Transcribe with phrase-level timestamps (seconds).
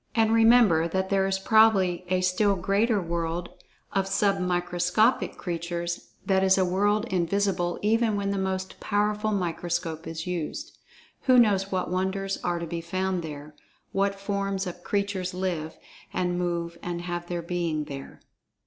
[0.15, 3.49] And, remember, that there is probably a still greater world
[3.93, 10.07] of "sub microscopic" creatures, that is a world invisible even when the most powerful microscope
[10.07, 10.75] is used.
[11.27, 15.77] Who knows what wonders are to be found there—what forms of creatures live,
[16.11, 18.21] and move and have their being there.